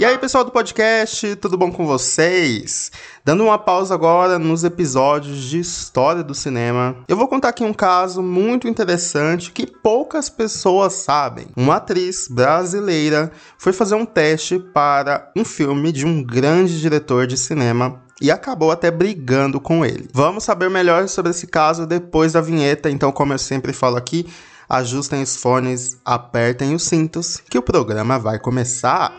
[0.00, 2.90] E aí, pessoal do podcast, tudo bom com vocês?
[3.22, 7.74] Dando uma pausa agora nos episódios de história do cinema, eu vou contar aqui um
[7.74, 11.48] caso muito interessante que poucas pessoas sabem.
[11.54, 17.36] Uma atriz brasileira foi fazer um teste para um filme de um grande diretor de
[17.36, 20.08] cinema e acabou até brigando com ele.
[20.12, 24.26] Vamos saber melhor sobre esse caso depois da vinheta, então, como eu sempre falo aqui,
[24.68, 29.12] ajustem os fones, apertem os cintos, que o programa vai começar.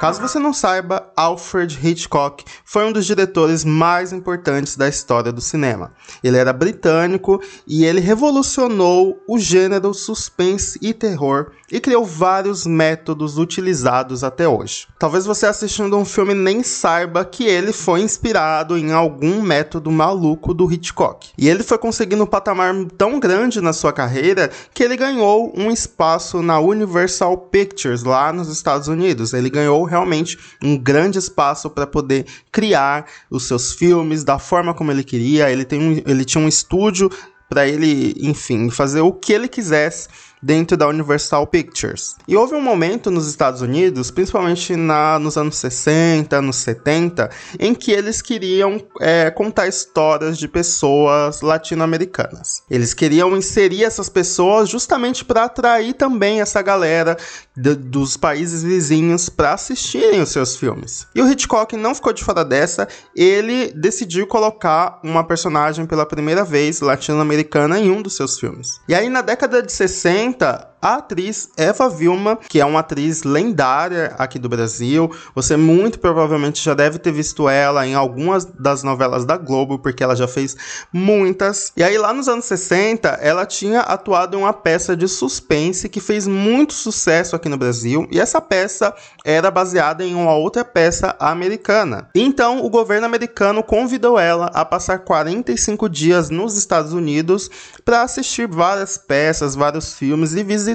[0.00, 5.42] Caso você não saiba, Alfred Hitchcock foi um dos diretores mais importantes da história do
[5.42, 5.92] cinema.
[6.24, 13.36] Ele era britânico e ele revolucionou o gênero suspense e terror e criou vários métodos
[13.36, 14.88] utilizados até hoje.
[14.98, 20.54] Talvez você assistindo um filme nem saiba que ele foi inspirado em algum método maluco
[20.54, 21.28] do Hitchcock.
[21.36, 25.70] E ele foi conseguindo um patamar tão grande na sua carreira que ele ganhou um
[25.70, 29.34] espaço na Universal Pictures lá nos Estados Unidos.
[29.34, 34.90] Ele ganhou realmente um grande espaço para poder criar os seus filmes da forma como
[34.90, 35.50] ele queria.
[35.50, 37.10] Ele, tem um, ele tinha um estúdio
[37.48, 40.08] para ele, enfim, fazer o que ele quisesse
[40.42, 42.16] dentro da Universal Pictures.
[42.26, 47.74] E houve um momento nos Estados Unidos, principalmente na, nos anos 60, anos 70, em
[47.74, 52.62] que eles queriam é, contar histórias de pessoas latino-americanas.
[52.70, 57.16] Eles queriam inserir essas pessoas justamente para atrair também essa galera
[57.56, 61.06] de, dos países vizinhos para assistirem os seus filmes.
[61.14, 66.44] E o Hitchcock não ficou de fora dessa, ele decidiu colocar uma personagem pela primeira
[66.44, 68.80] vez latino-americana em um dos seus filmes.
[68.88, 73.22] E aí na década de 60, aguenta a atriz Eva Vilma, que é uma atriz
[73.22, 75.10] lendária aqui do Brasil.
[75.34, 80.02] Você muito provavelmente já deve ter visto ela em algumas das novelas da Globo, porque
[80.02, 80.56] ela já fez
[80.92, 81.72] muitas.
[81.76, 86.00] E aí, lá nos anos 60, ela tinha atuado em uma peça de suspense que
[86.00, 88.08] fez muito sucesso aqui no Brasil.
[88.10, 92.08] E essa peça era baseada em uma outra peça americana.
[92.14, 97.50] Então, o governo americano convidou ela a passar 45 dias nos Estados Unidos
[97.84, 100.69] para assistir várias peças, vários filmes e visitar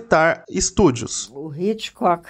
[0.49, 1.31] estúdios.
[1.33, 2.27] O Hitchcock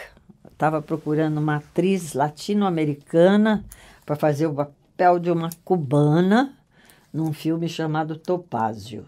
[0.51, 3.63] estava procurando uma atriz latino-americana
[4.05, 6.53] para fazer o papel de uma cubana
[7.13, 9.05] num filme chamado Topázio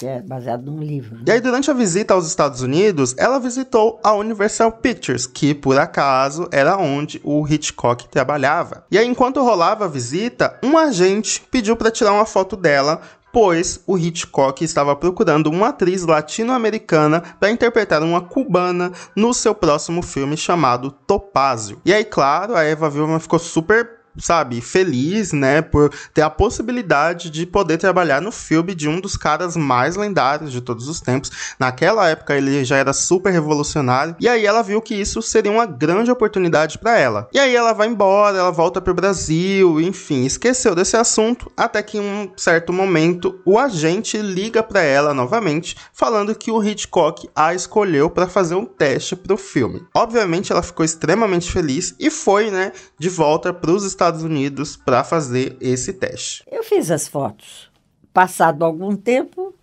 [0.00, 1.16] que é baseado num livro.
[1.16, 1.24] Né?
[1.26, 5.78] E aí, durante a visita aos Estados Unidos, ela visitou a Universal Pictures, que por
[5.78, 8.86] acaso era onde o Hitchcock trabalhava.
[8.90, 13.80] E aí, enquanto rolava a visita, um agente pediu para tirar uma foto dela pois
[13.86, 20.36] o Hitchcock estava procurando uma atriz latino-americana para interpretar uma cubana no seu próximo filme
[20.36, 21.80] chamado Topázio.
[21.84, 27.30] E aí, claro, a Eva Vilma ficou super sabe, feliz, né, por ter a possibilidade
[27.30, 31.30] de poder trabalhar no filme de um dos caras mais lendários de todos os tempos.
[31.58, 35.66] Naquela época ele já era super revolucionário e aí ela viu que isso seria uma
[35.66, 37.28] grande oportunidade para ela.
[37.32, 41.98] E aí ela vai embora, ela volta pro Brasil, enfim, esqueceu desse assunto até que
[41.98, 47.54] em um certo momento o agente liga para ela novamente, falando que o Hitchcock a
[47.54, 49.82] escolheu para fazer um teste pro filme.
[49.94, 55.04] Obviamente ela ficou extremamente feliz e foi, né, de volta para os Estados Unidos para
[55.04, 56.42] fazer esse teste.
[56.50, 57.70] Eu fiz as fotos.
[58.14, 59.54] Passado algum tempo,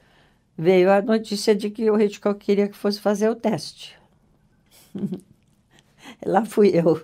[0.56, 3.98] veio a notícia de que o Hitchcock queria que fosse fazer o teste.
[6.24, 7.02] Lá fui eu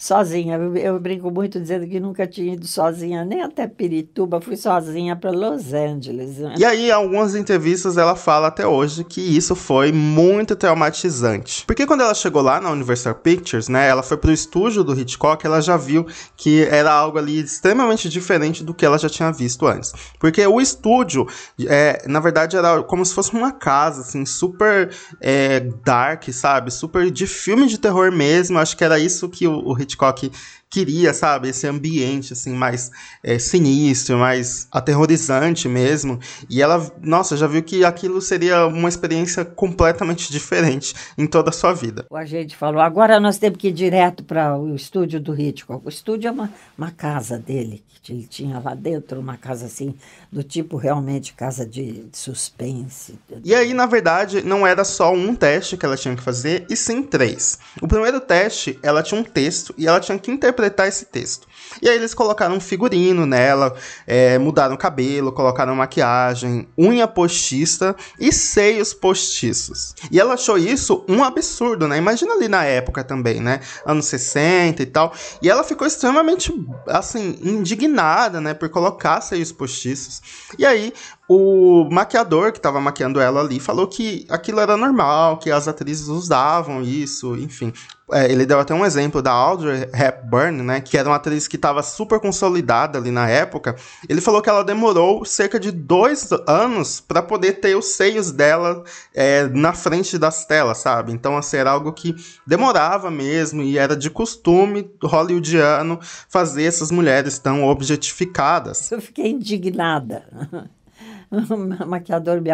[0.00, 0.56] sozinha.
[0.56, 5.14] Eu, eu, brinco muito dizendo que nunca tinha ido sozinha, nem até Pirituba, fui sozinha
[5.14, 6.38] para Los Angeles.
[6.56, 11.64] E aí, algumas entrevistas, ela fala até hoje que isso foi muito traumatizante.
[11.66, 15.44] Porque quando ela chegou lá na Universal Pictures, né, ela foi pro estúdio do Hitchcock,
[15.44, 19.66] ela já viu que era algo ali extremamente diferente do que ela já tinha visto
[19.66, 19.92] antes.
[20.18, 21.28] Porque o estúdio,
[21.66, 26.70] é, na verdade, era como se fosse uma casa, assim, super é, dark, sabe?
[26.70, 28.58] Super de filme de terror mesmo.
[28.58, 30.30] Acho que era isso que o, o Hitchcock Hitchcock
[30.70, 32.92] queria, sabe, esse ambiente assim mais
[33.24, 36.20] é, sinistro, mais aterrorizante mesmo.
[36.48, 41.52] E ela, nossa, já viu que aquilo seria uma experiência completamente diferente em toda a
[41.52, 42.06] sua vida.
[42.08, 45.84] O agente falou: agora nós temos que ir direto para o estúdio do Hitchcock.
[45.84, 49.94] O estúdio é uma, uma casa dele, que ele tinha lá dentro, uma casa assim,
[50.30, 53.18] do tipo realmente casa de, de suspense.
[53.44, 56.76] E aí, na verdade, não era só um teste que ela tinha que fazer, e
[56.76, 57.58] sim três.
[57.82, 61.48] O primeiro teste, ela tinha um texto e ela tinha que interpretar interpretar esse texto.
[61.80, 63.74] E aí eles colocaram um figurino nela,
[64.06, 69.94] é, mudaram o cabelo, colocaram maquiagem, unha postiça e seios postiços.
[70.10, 71.96] E ela achou isso um absurdo, né?
[71.96, 73.60] Imagina ali na época também, né?
[73.86, 75.12] Anos 60 e tal.
[75.40, 76.52] E ela ficou extremamente,
[76.86, 78.52] assim, indignada, né?
[78.52, 80.20] Por colocar seios postiços.
[80.58, 80.92] E aí
[81.28, 86.08] o maquiador que estava maquiando ela ali falou que aquilo era normal, que as atrizes
[86.08, 87.72] usavam isso, enfim.
[88.12, 91.56] É, ele deu até um exemplo da Audrey Hepburn, né, que era uma atriz que
[91.56, 93.76] estava super consolidada ali na época.
[94.08, 98.84] Ele falou que ela demorou cerca de dois anos para poder ter os seios dela
[99.14, 101.12] é, na frente das telas, sabe?
[101.12, 102.14] Então, assim, era algo que
[102.46, 105.98] demorava mesmo e era de costume hollywoodiano
[106.28, 108.90] fazer essas mulheres tão objetificadas.
[108.90, 110.24] Eu fiquei indignada.
[111.30, 111.36] o
[111.86, 112.50] maquiador me,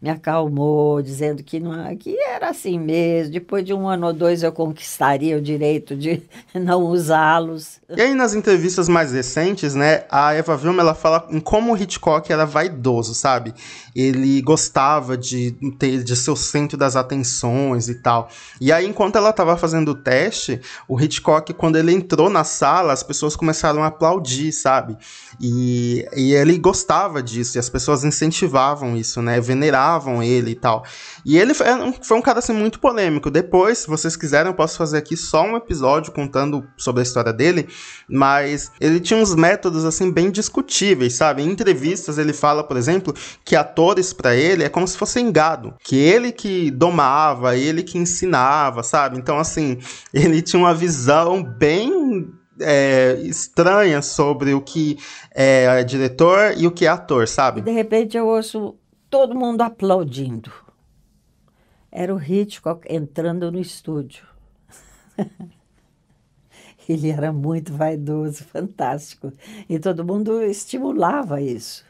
[0.00, 3.32] me acalmou, dizendo que, não, que era assim mesmo.
[3.32, 6.22] Depois de um ano ou dois eu conquistaria o direito de
[6.54, 7.80] não usá-los.
[7.88, 11.76] E aí, nas entrevistas mais recentes, né, a Eva Vilma ela fala em como o
[11.76, 13.54] Hitchcock era vaidoso, sabe?
[13.94, 18.28] Ele gostava de ter de ser o centro das atenções e tal.
[18.60, 22.92] E aí, enquanto ela estava fazendo o teste, o Hitchcock, quando ele entrou na sala,
[22.92, 24.96] as pessoas começaram a aplaudir, sabe?
[25.40, 29.40] E, e ele gostava disso, e as pessoas incentivavam isso, né?
[29.40, 30.84] Veneravam ele e tal.
[31.24, 31.66] E ele foi,
[32.02, 33.30] foi um cara assim muito polêmico.
[33.30, 37.32] Depois, se vocês quiserem, eu posso fazer aqui só um episódio contando sobre a história
[37.32, 37.68] dele,
[38.08, 41.42] mas ele tinha uns métodos assim bem discutíveis, sabe?
[41.42, 43.14] Em entrevistas ele fala, por exemplo,
[43.44, 47.98] que atores para ele é como se fossem gado, que ele que domava, ele que
[47.98, 49.18] ensinava, sabe?
[49.18, 49.78] Então assim,
[50.12, 54.98] ele tinha uma visão bem é, estranha sobre o que
[55.30, 57.60] é diretor e o que é ator, sabe?
[57.60, 58.76] De repente eu ouço
[59.10, 60.52] todo mundo aplaudindo.
[61.90, 64.26] Era o Hitchcock entrando no estúdio.
[66.88, 69.32] Ele era muito vaidoso, fantástico.
[69.68, 71.84] E todo mundo estimulava isso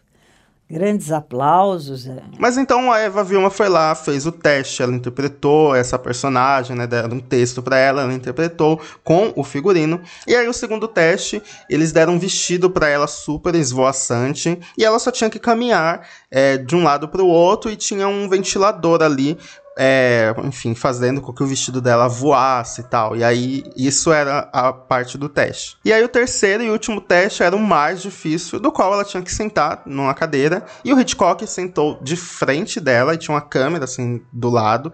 [0.69, 2.07] grandes aplausos.
[2.07, 2.23] É.
[2.39, 6.87] Mas então a Eva Vilma foi lá, fez o teste, ela interpretou essa personagem, né?
[6.87, 10.01] Deram um texto para ela, ela interpretou com o figurino.
[10.27, 14.99] E aí o segundo teste, eles deram um vestido para ela super esvoaçante e ela
[14.99, 19.03] só tinha que caminhar é, de um lado para o outro e tinha um ventilador
[19.03, 19.39] ali
[19.79, 23.17] é, enfim, fazendo com que o vestido dela voasse e tal.
[23.17, 25.77] E aí, isso era a parte do teste.
[25.85, 29.23] E aí, o terceiro e último teste era o mais difícil, do qual ela tinha
[29.23, 30.65] que sentar numa cadeira.
[30.85, 34.93] E o Hitchcock sentou de frente dela e tinha uma câmera assim do lado.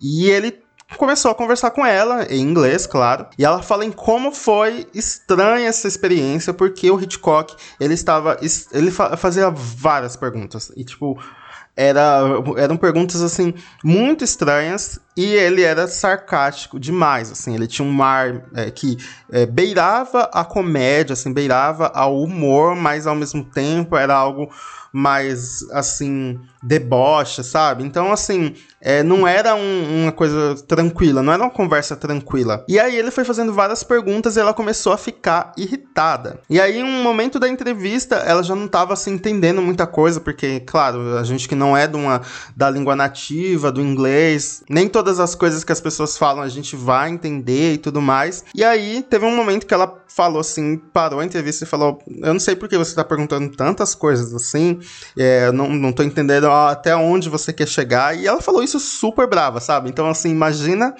[0.00, 0.62] E ele
[0.96, 5.68] começou a conversar com ela, em inglês, claro, e ela fala em como foi estranha
[5.68, 8.38] essa experiência, porque o Hitchcock, ele estava,
[8.72, 11.18] ele fazia várias perguntas, e tipo,
[11.76, 12.20] era,
[12.58, 18.44] eram perguntas assim muito estranhas e ele era sarcástico demais, assim, ele tinha um mar
[18.54, 18.96] é, que
[19.32, 24.50] é, beirava a comédia, assim, beirava ao humor, mas ao mesmo tempo era algo
[24.92, 27.82] mais, assim, deboche, sabe?
[27.82, 32.64] Então, assim, é, não era um, uma coisa tranquila, não era uma conversa tranquila.
[32.68, 36.40] E aí ele foi fazendo várias perguntas e ela começou a ficar irritada.
[36.48, 40.20] E aí, em um momento da entrevista, ela já não estava assim, entendendo muita coisa,
[40.20, 42.20] porque, claro, a gente que não é de uma,
[42.54, 46.76] da língua nativa, do inglês, nem todas as coisas que as pessoas falam a gente
[46.76, 48.44] vai entender e tudo mais.
[48.54, 52.32] E aí, teve um momento que ela falou assim, parou a entrevista e falou: Eu
[52.32, 54.80] não sei por que você está perguntando tantas coisas assim,
[55.16, 58.16] é, não, não tô entendendo até onde você quer chegar.
[58.16, 59.88] E ela falou isso super brava, sabe?
[59.88, 60.94] Então, assim, imagina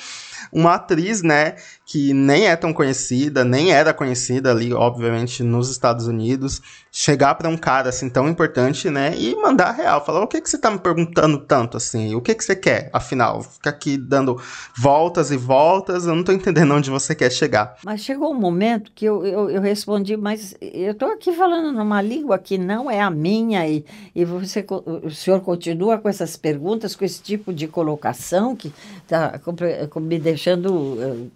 [0.53, 1.57] uma atriz, né,
[1.93, 7.51] que nem é tão conhecida, nem era conhecida ali, obviamente, nos Estados Unidos, chegar para
[7.51, 10.71] um cara assim tão importante, né, e mandar real, falar o que que você tá
[10.71, 14.41] me perguntando tanto assim, o que que você quer, afinal, fica aqui dando
[14.75, 17.77] voltas e voltas, eu não tô entendendo onde você quer chegar.
[17.85, 22.01] Mas chegou um momento que eu, eu, eu respondi, mas eu tô aqui falando numa
[22.01, 23.85] língua que não é a minha e,
[24.15, 28.73] e você, o senhor continua com essas perguntas, com esse tipo de colocação que
[29.07, 29.39] tá
[30.01, 31.31] me deixando uh,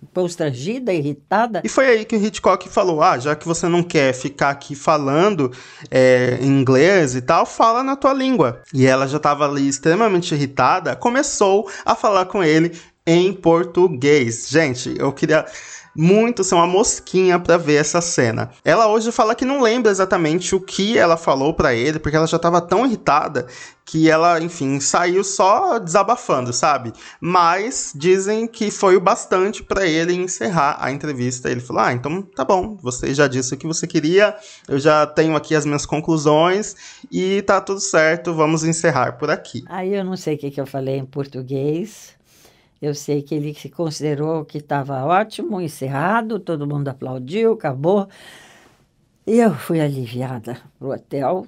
[0.47, 1.62] constrangida, irritada.
[1.65, 4.75] E foi aí que o Hitchcock falou, ah, já que você não quer ficar aqui
[4.75, 5.53] falando
[5.91, 8.62] é, inglês e tal, fala na tua língua.
[8.73, 12.73] E ela já estava ali extremamente irritada, começou a falar com ele
[13.07, 14.49] em português.
[14.49, 15.45] Gente, eu queria
[15.97, 18.50] muito ser uma mosquinha para ver essa cena.
[18.62, 22.26] Ela hoje fala que não lembra exatamente o que ela falou para ele, porque ela
[22.26, 23.47] já estava tão irritada
[23.87, 26.93] que ela, enfim, saiu só desabafando, sabe?
[27.21, 31.49] Mas dizem que foi o bastante para ele encerrar a entrevista.
[31.49, 35.07] Ele falou: "Ah, então tá bom, você já disse o que você queria, eu já
[35.07, 36.75] tenho aqui as minhas conclusões
[37.12, 39.62] e tá tudo certo, vamos encerrar por aqui".
[39.69, 42.16] Aí eu não sei o que, que eu falei em português.
[42.83, 48.09] Eu sei que ele se considerou que estava ótimo, encerrado, todo mundo aplaudiu, acabou.
[49.26, 51.47] E eu fui aliviada para o hotel,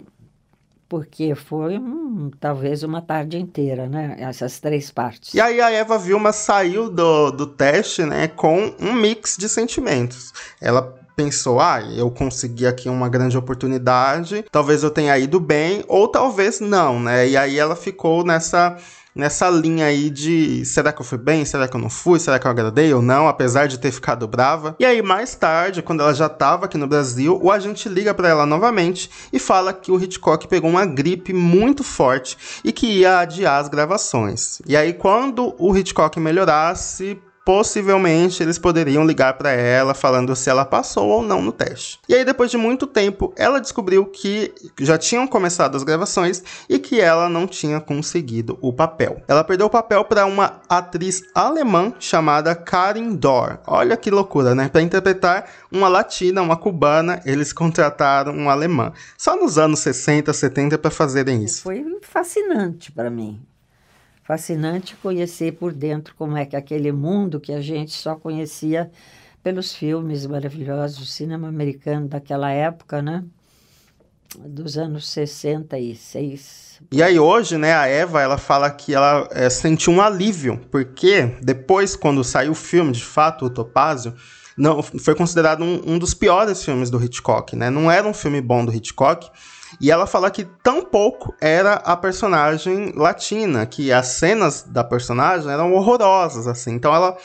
[0.89, 4.17] porque foi hum, talvez uma tarde inteira, né?
[4.19, 5.35] Essas três partes.
[5.35, 10.33] E aí a Eva Vilma saiu do, do teste, né, com um mix de sentimentos.
[10.61, 16.07] Ela pensou, ah, eu consegui aqui uma grande oportunidade, talvez eu tenha ido bem, ou
[16.07, 17.29] talvez não, né?
[17.29, 18.77] E aí ela ficou nessa
[19.19, 21.45] nessa linha aí de será que eu fui bem?
[21.45, 22.21] Será que eu não fui?
[22.21, 23.27] Será que eu agradei ou não?
[23.27, 24.77] Apesar de ter ficado brava.
[24.79, 28.29] E aí, mais tarde, quando ela já tava aqui no Brasil, o agente liga para
[28.29, 33.19] ela novamente e fala que o Hitchcock pegou uma gripe muito forte e que ia
[33.19, 34.63] adiar as gravações.
[34.65, 40.67] E aí, quando o Hitchcock melhorasse, possivelmente eles poderiam ligar para ela falando se ela
[40.67, 41.99] passou ou não no teste.
[42.07, 46.79] E aí, depois de muito tempo, ela descobriu que já tinham começado as gravações e
[46.79, 49.23] que ela não tinha conseguido o papel.
[49.27, 53.61] Ela perdeu o papel para uma atriz alemã chamada Karin Dor.
[53.67, 54.69] Olha que loucura, né?
[54.69, 58.93] Para interpretar uma latina, uma cubana, eles contrataram um alemã.
[59.17, 61.63] Só nos anos 60, 70 para fazerem isso.
[61.63, 63.41] Foi fascinante para mim
[64.29, 68.91] fascinante conhecer por dentro como é que aquele mundo que a gente só conhecia
[69.43, 73.25] pelos filmes maravilhosos, o cinema americano daquela época, né?
[74.37, 76.83] Dos anos 66.
[76.93, 81.39] E aí hoje, né, a Eva, ela fala que ela é, sentiu um alívio, porque
[81.41, 84.15] depois, quando saiu o filme, de fato, o Topázio,
[84.55, 87.71] não, foi considerado um, um dos piores filmes do Hitchcock, né?
[87.71, 89.31] Não era um filme bom do Hitchcock,
[89.81, 95.51] e ela fala que tão pouco era a personagem latina, que as cenas da personagem
[95.51, 96.73] eram horrorosas, assim.
[96.73, 97.17] Então ela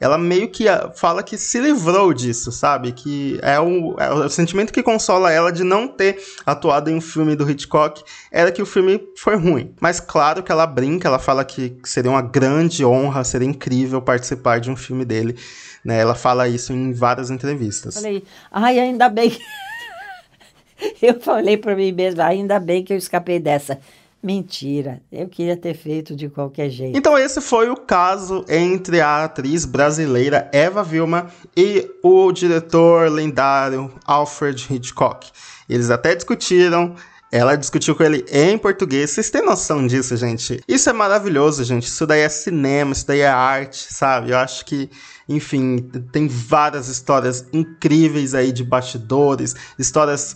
[0.00, 2.92] ela meio que ah, fala que se livrou disso, sabe?
[2.92, 7.00] Que é o, é o, sentimento que consola ela de não ter atuado em um
[7.00, 9.74] filme do Hitchcock era que o filme foi ruim.
[9.80, 14.60] Mas claro que ela brinca, ela fala que seria uma grande honra, seria incrível participar
[14.60, 15.36] de um filme dele.
[15.84, 15.98] Né?
[16.00, 17.94] Ela fala isso em várias entrevistas.
[17.94, 19.36] Falei, ai, ainda bem.
[21.02, 23.78] Eu falei para mim mesma, ainda bem que eu escapei dessa.
[24.20, 26.98] Mentira, eu queria ter feito de qualquer jeito.
[26.98, 33.92] Então esse foi o caso entre a atriz brasileira Eva Vilma e o diretor lendário
[34.04, 35.30] Alfred Hitchcock.
[35.68, 36.96] Eles até discutiram,
[37.30, 39.10] ela discutiu com ele em português.
[39.10, 40.60] Vocês têm noção disso, gente?
[40.66, 41.86] Isso é maravilhoso, gente.
[41.86, 44.32] Isso daí é cinema, isso daí é arte, sabe?
[44.32, 44.90] Eu acho que,
[45.28, 45.78] enfim,
[46.10, 50.34] tem várias histórias incríveis aí de bastidores, histórias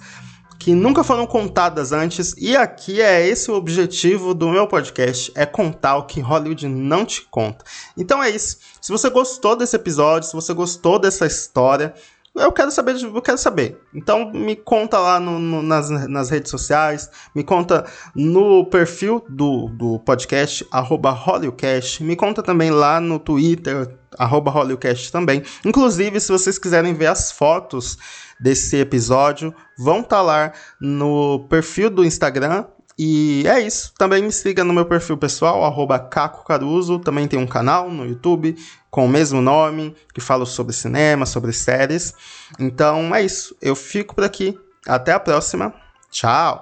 [0.62, 5.44] que nunca foram contadas antes, e aqui é esse o objetivo do meu podcast, é
[5.44, 7.64] contar o que Hollywood não te conta.
[7.96, 8.58] Então é isso.
[8.80, 11.92] Se você gostou desse episódio, se você gostou dessa história,
[12.34, 13.80] eu quero saber, eu quero saber.
[13.94, 17.84] Então me conta lá no, no, nas, nas redes sociais, me conta
[18.14, 25.12] no perfil do, do podcast, arroba Hollywoodcast, me conta também lá no Twitter, arroba Hollywoodcast
[25.12, 25.42] também.
[25.64, 27.98] Inclusive, se vocês quiserem ver as fotos
[28.40, 32.64] desse episódio vão estar tá lá no perfil do Instagram.
[32.98, 33.92] E é isso.
[33.98, 36.08] Também me siga no meu perfil pessoal, @caco_caruso.
[36.10, 36.98] Caco Caruso.
[36.98, 38.56] Também tem um canal no YouTube
[38.90, 42.14] com o mesmo nome, que falo sobre cinema, sobre séries.
[42.58, 43.56] Então é isso.
[43.60, 44.58] Eu fico por aqui.
[44.86, 45.72] Até a próxima.
[46.10, 46.60] Tchau!